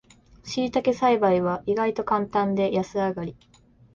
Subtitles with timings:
[0.43, 3.37] しいたけ栽培は意外とカンタンで安上がり